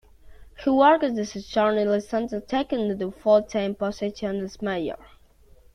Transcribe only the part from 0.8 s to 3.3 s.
as a journalist until taking on the